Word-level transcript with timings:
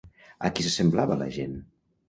A 0.47 0.51
qui 0.55 0.65
s'assemblava 0.69 1.19
la 1.21 1.31
gent? 1.39 1.57